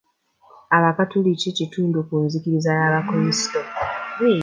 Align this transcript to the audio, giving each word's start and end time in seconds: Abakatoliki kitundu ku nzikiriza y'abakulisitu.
Abakatoliki 0.77 1.47
kitundu 1.57 1.97
ku 2.07 2.13
nzikiriza 2.25 2.71
y'abakulisitu. 2.79 3.59